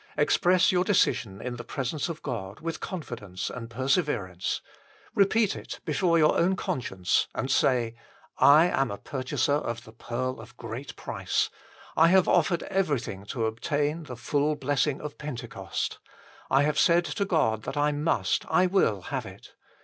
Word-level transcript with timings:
Express 0.17 0.71
your 0.71 0.83
decision 0.83 1.39
in 1.43 1.57
the 1.57 1.63
presence 1.63 2.09
of 2.09 2.23
God 2.23 2.59
with 2.59 2.79
confidence 2.79 3.51
and 3.51 3.69
perse 3.69 3.97
verance. 3.97 4.59
Repeat 5.13 5.55
it 5.55 5.79
before 5.85 6.17
your 6.17 6.35
own 6.39 6.55
conscience 6.55 7.27
and 7.35 7.51
say:" 7.51 7.93
I 8.59 8.65
am 8.65 8.89
a 8.89 8.97
purchaser 8.97 9.53
of 9.53 9.83
the 9.83 9.91
pearl 9.93 10.39
of 10.41 10.57
great 10.57 10.95
price: 10.95 11.51
I 11.95 12.07
have 12.07 12.27
offered 12.27 12.63
everything 12.63 13.27
to 13.27 13.45
obtain 13.45 14.05
the 14.05 14.17
full 14.17 14.55
blessing 14.55 14.99
of 15.01 15.19
Pentecost. 15.19 15.99
I 16.49 16.63
have 16.63 16.79
said 16.79 17.05
to 17.05 17.23
God 17.23 17.61
that 17.65 17.77
I 17.77 17.91
must, 17.91 18.43
I 18.49 18.65
will 18.65 19.01
have 19.01 19.27
it. 19.27 19.53